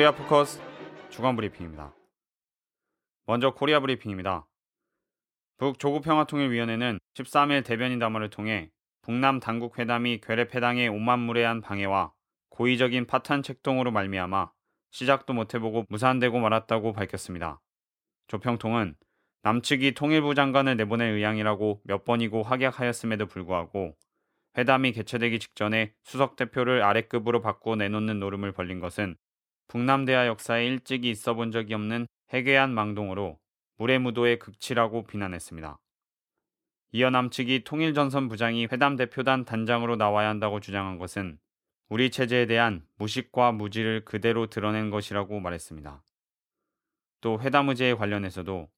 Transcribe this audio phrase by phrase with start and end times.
[0.00, 0.62] 코리아 포커스
[1.10, 1.94] 주간 브리핑입니다.
[3.26, 4.48] 먼저 코리아 브리핑입니다.
[5.58, 8.70] 북조국평화통일위원회는 13일 대변인 담화를 통해
[9.02, 12.14] 북남 당국 회담이 괴뢰 패당의 오만무례한 방해와
[12.48, 14.50] 고의적인 파탄 책동으로 말미암아
[14.90, 17.60] 시작도 못해보고 무산되고 말았다고 밝혔습니다.
[18.28, 18.94] 조평통은
[19.42, 23.94] 남측이 통일부 장관을 내보낼 의향이라고 몇 번이고 확약하였음에도 불구하고
[24.56, 29.18] 회담이 개최되기 직전에 수석 대표를 아래급으로 바꾸어 내놓는 노름을 벌린 것은
[29.70, 33.38] 북남대화 역사에 일찍이 있어 본 적이 없는 해괴한 망동으로
[33.76, 35.78] 무례무도의 극치라고 비난했습니다.
[36.90, 41.38] 이어 남측이 통일전선 부장이 회담 대표단 단장으로 나와야 한다고 주장한 것은
[41.88, 46.02] 우리 체제에 대한 무식과 무지를 그대로 드러낸 것이라고 말했습니다.
[47.20, 48.68] 또 회담 의제에 관련해서도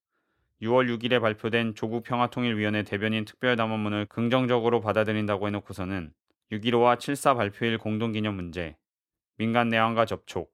[0.60, 6.12] 6월 6일에 발표된 조국 평화통일위원회 대변인 특별담원문을 긍정적으로 받아들인다고 해놓고서는
[6.52, 8.77] 6.15와 7.4 발표일 공동기념 문제,
[9.38, 10.52] 민간 내환과 접촉,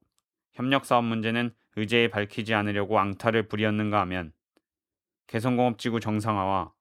[0.59, 4.33] 협력 사업 문제는 의제에 밝히지 않으려고 앙탈을 부리었는가 하면
[5.29, 6.73] 개성공업지구 정상화와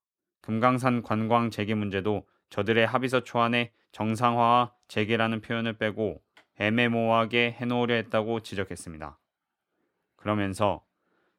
[0.41, 6.23] 금강산 관광 재개 문제도 저들의 합의서 초안에 정상화와 재개라는 표현을 빼고
[6.57, 9.19] 애매모호하게 해놓으려 했다고 지적했습니다.
[10.15, 10.83] 그러면서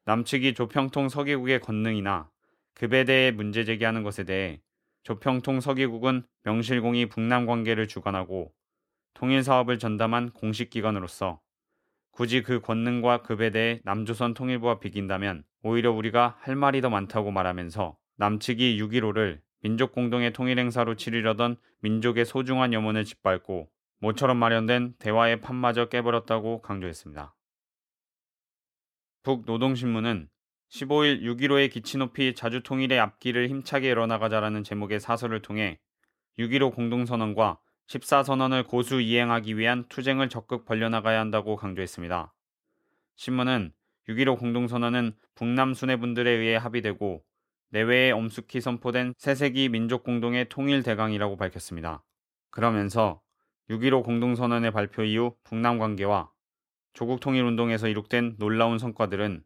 [0.05, 2.31] 남측이 조평통 서기국의 권능이나
[2.75, 4.63] 급에 대해 문제 제기하는 것에 대해
[5.03, 8.53] 조평통 서기국은 명실공히 북남 관계를 주관하고
[9.15, 11.41] 통일 사업을 전담한 공식 기관으로서
[12.19, 17.97] 굳이 그 권능과 급에 대해 남조선 통일부와 비긴다면 오히려 우리가 할 말이 더 많다고 말하면서
[18.17, 23.69] 남측이 6.15를 민족 공동의 통일 행사로 치르려던 민족의 소중한 염원을 짓밟고
[24.01, 27.37] 모처럼 마련된 대화의 판마저 깨버렸다고 강조했습니다.
[29.23, 30.29] 북노동신문은
[30.73, 35.79] 15일 6.15의 기치 높이 자주 통일의 앞길을 힘차게 열어나가자라는 제목의 사설을 통해
[36.41, 42.35] 6.15 공동선언과 14선언을 고수 이행하기 위한 투쟁을 적극 벌려나가야 한다고 강조했습니다.
[43.17, 43.73] 신문은
[44.09, 47.25] 6.15 공동선언은 북남 수뇌분들에 의해 합의되고
[47.71, 52.05] 내외에 엄숙히 선포된 새세기 민족 공동의 통일 대강이라고 밝혔습니다.
[52.51, 53.21] 그러면서
[53.71, 56.31] 6.15 공동선언의 발표 이후 북남 관계와
[56.93, 59.45] 조국 통일 운동에서 이룩된 놀라운 성과들은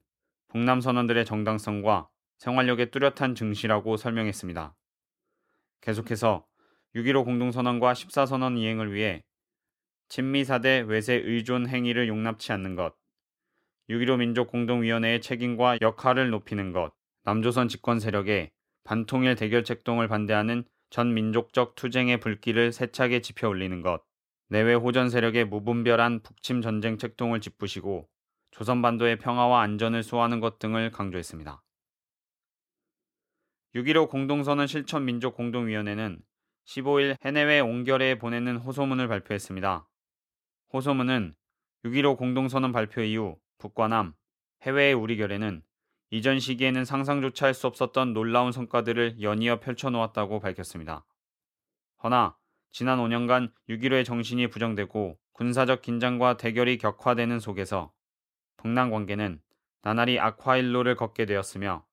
[0.48, 4.74] 북남 선언들의 정당성과 생활력의 뚜렷한 증시라고 설명했습니다.
[5.80, 6.44] 계속해서
[6.94, 9.24] 6.15 공동선언과 14선언 이행을 위해
[10.08, 12.94] 친미사대 외세 의존 행위를 용납치 않는 것,
[13.88, 16.92] 6.15 민족공동위원회의 책임과 역할을 높이는 것,
[17.24, 18.50] 남조선 집권 세력의
[18.84, 24.02] 반통일 대결 책 동을 반대하는 전 민족적 투쟁의 불길을 세차게 지펴 올리는 것,
[24.48, 28.06] 내외 호전 세력의 무분별한 북침 전쟁 책동을 짚으시고
[28.50, 31.62] 조선 반도의 평화와 안전을 수호하는 것 등을 강조했습니다.
[33.76, 36.20] 6.15 공동선언 실천 민족 공동위원회는
[36.66, 39.86] 15일 해내외 옹결에 보내는 호소문을 발표했습니다.
[40.72, 41.34] 호소문은
[41.84, 44.14] 6.15 공동선언 발표 이후 북과 남,
[44.62, 45.62] 해외의 우리 결에는
[46.10, 51.04] 이전 시기에는 상상조차 할 수 없었던 놀라운 성과들을 연이어 펼쳐놓았다고 밝혔습니다.
[52.04, 52.36] 허나
[52.70, 57.92] 지난 5년간 6.15의 정신이 부정되고 군사적 긴장과 대결이 격화되는 속에서
[58.56, 59.40] 북남 관계는
[59.82, 61.84] 나날이 악화일로를 걷게 되었으며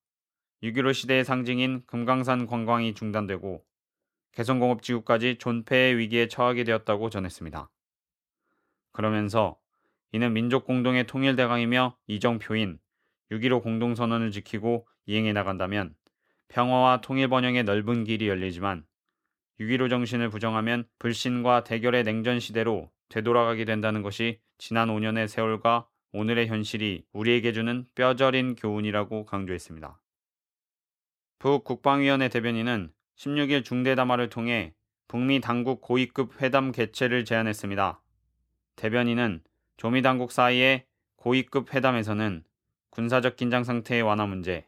[0.61, 3.63] 6.15 시대의 상징인 금강산 관광이 중단되고
[4.33, 7.69] 개성공업지구까지 존폐의 위기에 처하게 되었다고 전했습니다.
[8.91, 9.57] 그러면서
[10.11, 12.79] 이는 민족 공동의 통일 대강이며 이정표인
[13.31, 15.95] 6.15 공동선언을 지키고 이행해 나간다면
[16.47, 18.85] 평화와 통일 번영의 넓은 길이 열리지만
[19.59, 27.05] 6.15 정신을 부정하면 불신과 대결의 냉전 시대로 되돌아가게 된다는 것이 지난 5년의 세월과 오늘의 현실이
[27.13, 30.01] 우리에게 주는 뼈저린 교훈이라고 강조했습니다.
[31.37, 34.73] 북 국방위원회 대변인은 16일 중대담화를 통해
[35.09, 38.01] 북미 당국 고위급 회담 개최를 제안했습니다.
[38.77, 39.43] 대변인은
[39.75, 40.85] 조미 당국 사이의
[41.17, 42.45] 고위급 회담에서는
[42.91, 44.65] 군사적 긴장 상태의 완화 문제,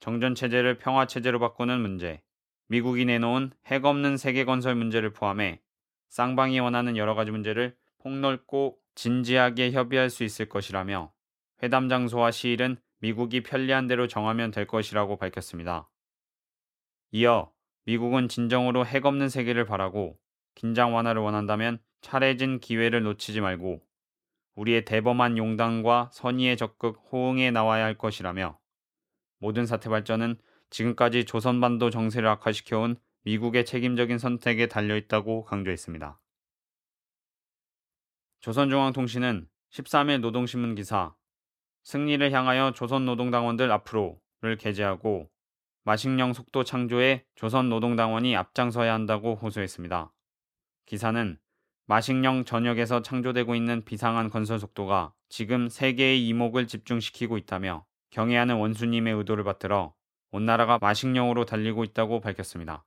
[0.00, 2.20] 정전 체제를 평화 체제로 바꾸는 문제,
[2.66, 5.62] 미국이 내놓은 핵 없는 세계 건설 문제를 포함해
[6.10, 11.10] 쌍방이 원하는 여러 가지 문제를 폭넓고 진지하게 협의할 수 있을 것이라며
[11.62, 15.88] 회담 장소와 시일은 미국이 편리한 대로 정하면 될 것이라고 밝혔습니다.
[17.12, 17.50] 이어
[17.88, 20.18] 미국은 진정으로 핵 없는 세계를 바라고
[20.54, 23.80] 긴장 완화를 원한다면 차례진 기회를 놓치지 말고
[24.56, 28.58] 우리의 대범한 용당과 선의에 적극 호응해 나와야 할 것이라며
[29.38, 30.36] 모든 사태 발전은
[30.68, 36.20] 지금까지 조선반도 정세를 악화시켜온 미국의 책임적인 선택에 달려있다고 강조했습니다.
[38.40, 41.14] 조선중앙통신은 13일 노동신문 기사
[41.84, 45.30] 승리를 향하여 조선노동당원들 앞으로를 게재하고
[45.88, 50.12] 마식령 속도 창조에 조선 노동당원이 앞장서야 한다고 호소했습니다.
[50.84, 51.38] 기사는
[51.86, 59.44] 마식령 전역에서 창조되고 있는 비상한 건설 속도가 지금 세계의 이목을 집중시키고 있다며 경애하는 원수님의 의도를
[59.44, 59.94] 받들어
[60.30, 62.84] 온 나라가 마식령으로 달리고 있다고 밝혔습니다.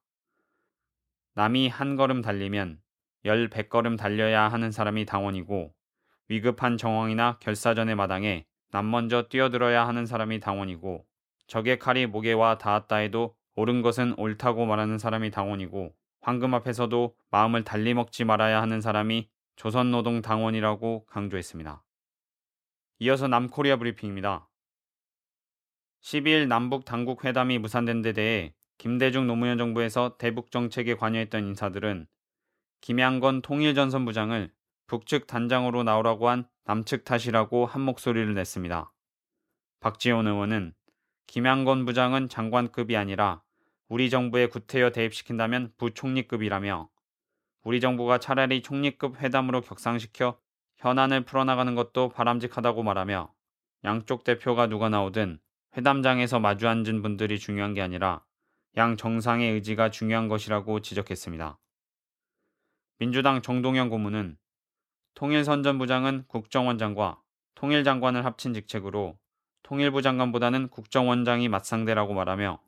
[1.33, 2.81] 남이 한 걸음 달리면
[3.25, 5.73] 열 백 걸음 달려야 하는 사람이 당원이고
[6.27, 11.03] 위급한 정황이나 결사전의 마당에 남 먼저 뛰어들어야 하는 사람이 당원이고
[11.51, 17.65] 적의 칼이 목에 와 닿았다 해도 옳은 것은 옳다고 말하는 사람이 당원이고 황금 앞에서도 마음을
[17.65, 21.83] 달리 먹지 말아야 하는 사람이 조선노동 당원이라고 강조했습니다.
[22.99, 24.47] 이어서 남코리아 브리핑입니다.
[26.01, 32.07] 12일 남북 당국 회담이 무산된 데 대해 김대중 노무현 정부에서 대북 정책에 관여했던 인사들은
[32.79, 34.53] 김양건 통일전선부장을
[34.87, 38.93] 북측 단장으로 나오라고 한 남측 탓이라고 한 목소리를 냈습니다.
[39.81, 40.75] 박지원 의원은
[41.27, 43.41] 김양건 부장은 장관급이 아니라
[43.87, 46.89] 우리 정부에 구태여 대입시킨다면 부총리급이라며
[47.63, 50.39] 우리 정부가 차라리 총리급 회담으로 격상시켜
[50.77, 53.33] 현안을 풀어나가는 것도 바람직하다고 말하며
[53.83, 55.39] 양쪽 대표가 누가 나오든
[55.77, 58.23] 회담장에서 마주 앉은 분들이 중요한 게 아니라
[58.77, 61.59] 양 정상의 의지가 중요한 것이라고 지적했습니다.
[62.99, 64.37] 민주당 정동영 고문은
[65.15, 67.21] 통일선전부장은 국정원장과
[67.55, 69.19] 통일장관을 합친 직책으로
[69.71, 72.59] 통일부 장관보다는 국정원장이 맞상대라고 말하며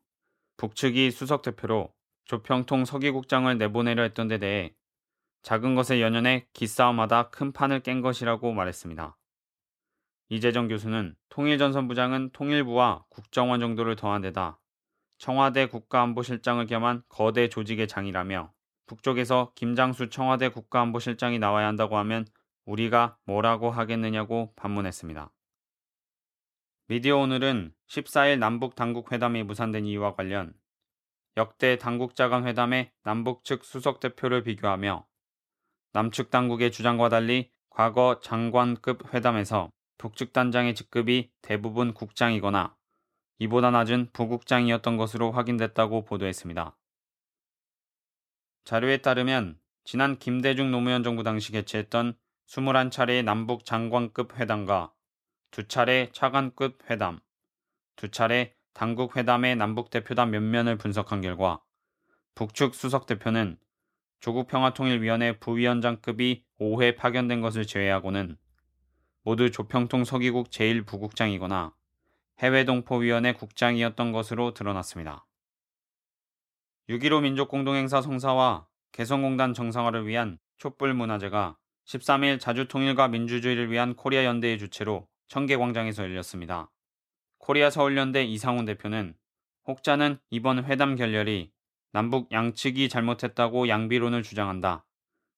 [0.55, 4.73] 북측이 수석 대표로 조평통 서기국장을 내보내려 했던 데 대해
[5.41, 9.17] 작은 것에 연연해 기싸움하다 큰 판을 깬 것이라고 말했습니다.
[10.29, 14.61] 이재정 교수는 통일전선부장은 통일부와 국정원 정도를 더한 데다
[15.17, 18.53] 청와대 국가안보실장을 겸한 거대 조직의 장이라며
[18.85, 22.25] 북쪽에서 김장수 청와대 국가안보실장이 나와야 한다고 하면
[22.63, 25.33] 우리가 뭐라고 하겠느냐고 반문했습니다.
[26.87, 30.53] 미디어 오늘은 14일 남북 당국 회담이 무산된 이유와 관련
[31.37, 35.07] 역대 당국자 간 회담의 남북 측 수석 대표를 비교하며
[35.93, 42.75] 남측 당국의 주장과 달리 과거 장관급 회담에서 북측 단장의 직급이 대부분 국장이거나
[43.39, 46.75] 이보다 낮은 부국장이었던 것으로 확인됐다고 보도했습니다.
[48.65, 54.91] 자료에 따르면 지난 김대중 노무현 정부 당시 개최했던 21차례의 남북 장관급 회담과
[55.53, 57.19] 두 차례 차관급 회담,
[57.95, 61.61] 두 차례 당국 회담의 남북 대표단 면면을 분석한 결과
[62.33, 63.59] 북측 수석 대표는
[64.19, 68.35] 조국 평화통일위원회 부위원장급이 5회 파견된 것을 제외하고는
[69.21, 71.73] 모두 조평통 서기국 제1부국장이거나
[72.39, 75.27] 해외동포위원회 국장이었던 것으로 드러났습니다.
[76.89, 86.03] 6.15 민족공동행사 성사와 개성공단 정상화를 위한 촛불문화제가 13일 자주통일과 민주주의를 위한 코리아 연대의 주최로 청계광장에서
[86.03, 86.71] 열렸습니다.
[87.37, 89.15] 코리아 서울연대 이상훈 대표는
[89.67, 91.51] 혹자는 이번 회담 결렬이
[91.91, 94.85] 남북 양측이 잘못했다고 양비론을 주장한다.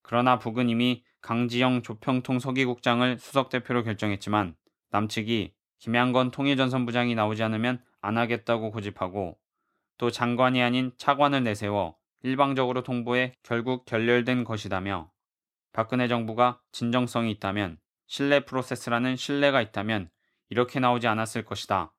[0.02, 4.56] 그러나 북은 이미 강지영 조평통 서기국장을 수석대표로 결정했지만
[4.92, 9.38] 남측이 김양건 통일전선 부장이 나오지 않으면 안 하겠다고 고집하고
[9.98, 15.12] 또 장관이 아닌 차관을 내세워 일방적으로 통보해 결국 결렬된 것이다며
[15.74, 20.10] 박근혜 정부가 진정성이 있다면 신뢰 프로세스라는 신뢰가 있다면
[20.50, 21.94] 이렇게 나오지 않았을 것이다.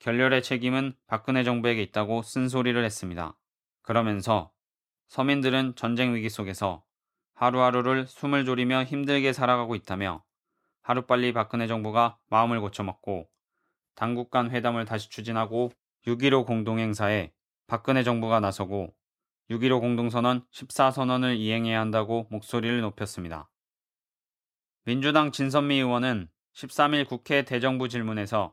[0.00, 3.36] 결렬의 책임은 박근혜 정부에게 있다고 쓴소리를 했습니다.
[3.82, 4.52] 그러면서
[5.08, 6.84] 서민들은 전쟁 위기 속에서
[7.34, 10.24] 하루하루를 숨을 졸이며 힘들게 살아가고 있다며
[10.82, 13.28] 하루빨리 박근혜 정부가 마음을 고쳐먹고
[13.94, 15.70] 당국 간 회담을 다시 추진하고
[16.06, 17.32] 6.15 공동행사에
[17.66, 18.92] 박근혜 정부가 나서고
[19.50, 23.51] 6.15 공동선언 14선언을 이행해야 한다고 목소리를 높였습니다.
[24.84, 28.52] 민주당 진선미 의원은 13일 국회 대정부 질문에서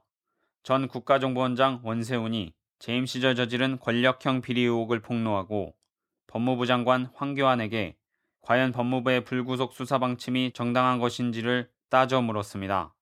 [0.61, 5.73] 전 국가정보원장 원세훈이 재임 시절 저지른 권력형 비리 의혹을 폭로하고
[6.27, 7.97] 법무부 장관 황교안에게
[8.41, 12.93] 과연 법무부의 불구속 수사 방침이 정당한 것인지를 따져 물었습니다.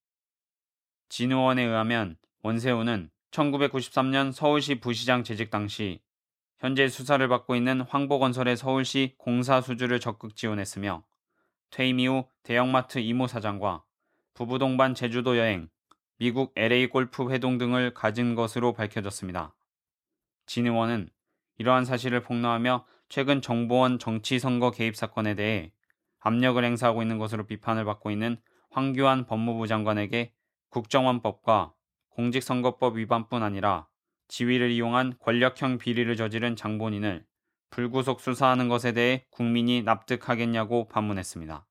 [1.10, 6.02] 진 의원에 의하면 원세훈은 1993년 서울시 부시장 재직 당시
[6.60, 11.04] 현재 수사를 받고 있는 황보건설의 서울시 공사 수주를 적극 지원했으며
[11.70, 13.84] 퇴임 이후 대형마트 이모 사장과
[14.34, 15.70] 부부 동반 제주도 여행,
[16.18, 19.56] 미국 LA 골프 회동 등을 가진 것으로 밝혀졌습니다.
[20.46, 21.10] 진 의원은
[21.58, 25.72] 이러한 사실을 폭로하며 최근 정보원 정치 선거 개입 사건에 대해
[26.20, 28.38] 압력을 행사하고 있는 것으로 비판을 받고 있는
[28.70, 30.34] 황교안 법무부 장관에게
[30.70, 31.74] 국정원법과
[32.10, 33.88] 공직선거법 위반뿐 아니라
[34.28, 37.26] 지위를 이용한 권력형 비리를 저지른 장본인을
[37.70, 41.66] 불구속 수사하는 것에 대해 국민이 납득하겠냐고 반문했습니다.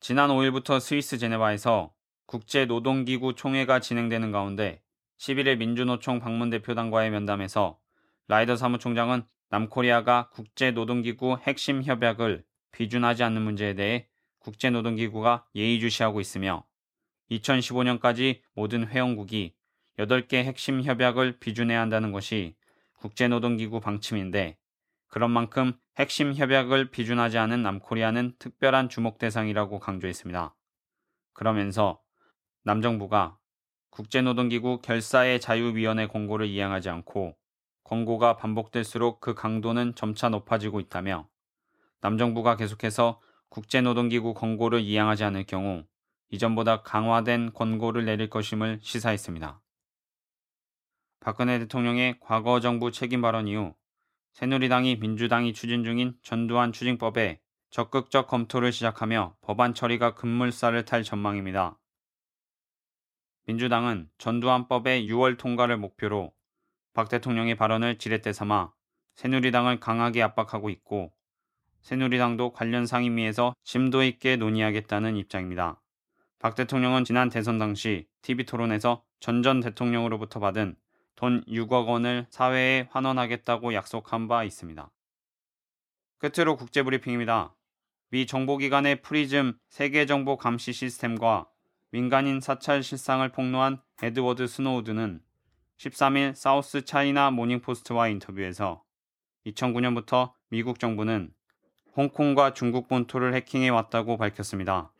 [0.00, 1.92] 지난 5일부터 스위스 제네바에서
[2.26, 4.82] 국제노동기구 총회가 진행되는 가운데
[5.18, 7.78] 11일 민주노총 방문대표단과의 면담에서
[8.28, 14.08] 라이더 사무총장은 남코리아가 국제노동기구 핵심 협약을 비준하지 않는 문제에 대해
[14.40, 16.66] 국제노동기구가 예의주시하고 있으며
[17.30, 19.54] 2015년까지 모든 회원국이
[19.98, 22.55] 8개 핵심 협약을 비준해야 한다는 것이
[22.96, 24.58] 국제노동기구 방침인데
[25.08, 30.54] 그런 만큼 핵심 협약을 비준하지 않은 남코리아는 특별한 주목 대상이라고 강조했습니다.
[31.32, 32.00] 그러면서
[32.64, 33.38] 남정부가
[33.90, 37.36] 국제노동기구 결사의 자유위원회 권고를 이행하지 않고
[37.84, 41.28] 권고가 반복될수록 그 강도는 점차 높아지고 있다며
[42.00, 45.84] 남정부가 계속해서 국제노동기구 권고를 이행하지 않을 경우
[46.30, 49.62] 이전보다 강화된 권고를 내릴 것임을 시사했습니다.
[51.26, 53.74] 박근혜 대통령의 과거 정부 책임 발언 이후
[54.34, 57.40] 새누리당이 민주당이 추진 중인 전두환 추징법에
[57.70, 61.80] 적극적 검토를 시작하며 법안 처리가 급물살을 탈 전망입니다.
[63.46, 66.32] 민주당은 전두환법의 6월 통과를 목표로
[66.94, 68.72] 박 대통령의 발언을 지렛대 삼아
[69.16, 71.12] 새누리당을 강하게 압박하고 있고
[71.82, 75.82] 새누리당도 관련 상임위에서 심도 있게 논의하겠다는 입장입니다.
[76.38, 80.76] 박 대통령은 지난 대선 당시 TV토론에서 전 전 대통령으로부터 받은
[81.16, 84.90] 돈 6억 원을 사회에 환원하겠다고 약속한 바 있습니다.
[86.18, 87.54] 끝으로 국제브리핑입니다.
[88.10, 91.48] 미 정보기관의 프리즘 세계정보 감시 시스템과
[91.90, 95.20] 민간인 사찰 실상을 폭로한 에드워드 스노우든은
[95.78, 98.82] 13일 사우스 차이나 모닝포스트와 인터뷰에서
[99.46, 101.32] 2009년부터 미국 정부는
[101.96, 104.92] 홍콩과 중국 본토를 해킹해 왔다고 밝혔습니다.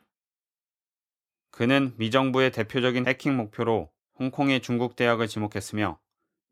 [1.51, 5.99] 그는 미 정부의 대표적인 해킹 목표로 홍콩의 중국 대학을 지목했으며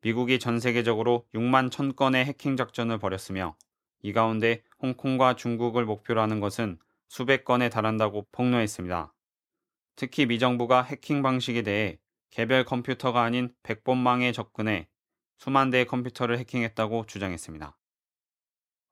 [0.05, 3.57] 미국이 전 세계적으로 6만 1000건의 해킹 작전을 벌였으며
[4.03, 9.11] 이 가운데 홍콩과 중국을 목표로 하는 것은 수백 건에 달한다고 폭로했습니다.
[9.95, 11.97] 특히 미정부가 해킹 방식에 대해
[12.29, 14.87] 개별 컴퓨터가 아닌 백본망에 접근해
[15.39, 17.75] 수만 대의 컴퓨터를 해킹했다고 주장했습니다.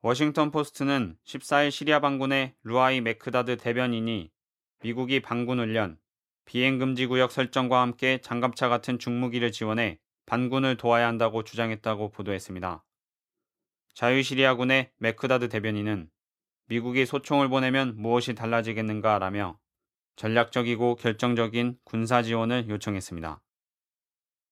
[0.02, 4.32] 워싱턴 포스트는 14일 시리아 반군의 루아이 메크다드 대변인이
[4.82, 6.00] 미국이 반군 훈련,
[6.46, 12.84] 비행금지 구역 설정과 함께 장갑차 같은 중무기를 지원해 반군을 도와야 한다고 주장했다고 보도했습니다.
[13.94, 16.10] 자유시리아군의 메크다드 대변인은
[16.68, 19.60] 미국이 소총을 보내면 무엇이 달라지겠는가 라며
[20.16, 23.42] 전략적이고 결정적인 군사 지원을 요청했습니다.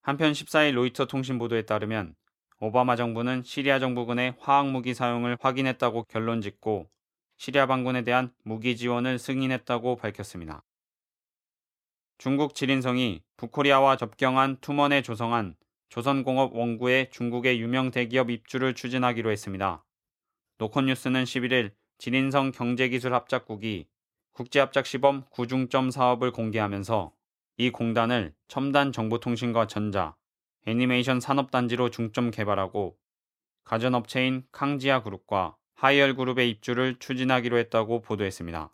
[0.01, 2.15] 한편 14일 로이터 통신 보도에 따르면
[2.59, 6.89] 오바마 정부는 시리아 정부군의 화학무기 사용을 확인했다고 결론 짓고
[7.37, 10.63] 시리아 반군에 대한 무기 지원을 승인했다고 밝혔습니다.
[12.19, 15.55] 중국 지린성이 북코리아와 접경한 투먼에 조성한
[15.91, 19.83] 조선공업 원구에 중국의 유명 대기업 입주를 추진하기로 했습니다.
[20.57, 23.87] 노컷뉴스는 11일 지린성 경제기술합작국이
[24.31, 27.11] 국제합작시범 구중점 사업을 공개하면서
[27.57, 30.15] 이 공단을 첨단 정보통신과 전자,
[30.65, 32.97] 애니메이션 산업단지로 중점 개발하고
[33.65, 38.73] 가전업체인 캉지아 그룹과 하이얼 그룹의 입주를 추진하기로 했다고 보도했습니다.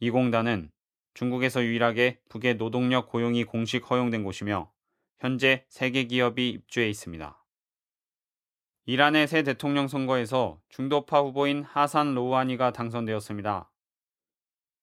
[0.00, 0.70] 이 공단은
[1.12, 4.70] 중국에서 유일하게 북의 노동력 고용이 공식 허용된 곳이며
[5.18, 7.42] 현재 세 개 기업이 입주해 있습니다.
[8.84, 13.70] 이란의 새 대통령 선거에서 중도파 후보인 하산 로우하니가 당선되었습니다.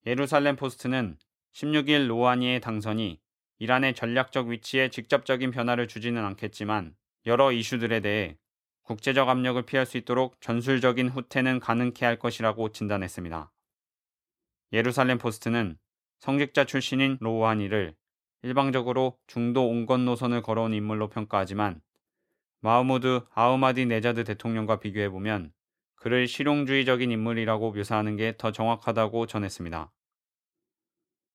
[0.05, 1.17] 예루살렘 포스트는
[1.53, 3.21] 16일 로우하니의 당선이
[3.59, 8.37] 이란의 전략적 위치에 직접적인 변화를 주지는 않겠지만 여러 이슈들에 대해
[8.81, 13.51] 국제적 압력을 피할 수 있도록 전술적인 후퇴는 가능케 할 것이라고 진단했습니다.
[14.73, 15.77] 예루살렘 포스트는
[16.19, 17.95] 성직자 출신인 로우하니를
[18.43, 21.81] 일반적으로 중도 온건 노선을 걸어온 인물로 평가하지만
[22.59, 25.51] 마흐무드 아흐마디 네자드 대통령과 비교해 보면
[25.95, 29.91] 그를 실용주의적인 인물이라고 묘사하는 게 더 정확하다고 전했습니다.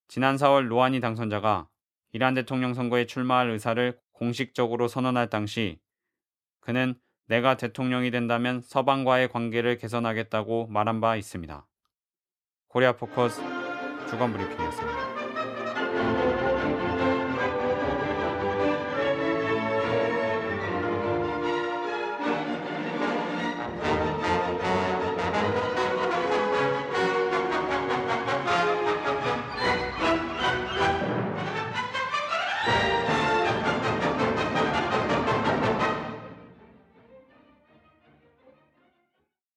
[0.09, 1.69] 지난 4월 로하니 당선자가
[2.13, 5.81] 이란 대통령 선거에 출마할 의사를 공식적으로 선언할 당시
[6.61, 6.95] 그는
[7.27, 11.67] 내가 대통령이 된다면 서방과의 관계를 개선하겠다고 말한 바 있습니다.
[12.69, 13.41] 코리아 포커스
[14.09, 16.48] 주간 브리핑이었습니다.